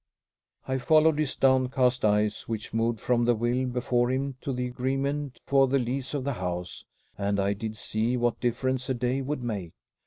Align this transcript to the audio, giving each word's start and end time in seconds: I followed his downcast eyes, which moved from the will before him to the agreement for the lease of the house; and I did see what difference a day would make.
I 0.67 0.79
followed 0.79 1.19
his 1.19 1.35
downcast 1.35 2.03
eyes, 2.03 2.47
which 2.47 2.73
moved 2.73 2.99
from 2.99 3.25
the 3.25 3.35
will 3.35 3.67
before 3.67 4.09
him 4.09 4.35
to 4.41 4.51
the 4.51 4.65
agreement 4.65 5.39
for 5.45 5.67
the 5.67 5.77
lease 5.77 6.15
of 6.15 6.23
the 6.23 6.33
house; 6.33 6.85
and 7.19 7.39
I 7.39 7.53
did 7.53 7.77
see 7.77 8.17
what 8.17 8.39
difference 8.41 8.89
a 8.89 8.95
day 8.95 9.21
would 9.21 9.43
make. 9.43 9.73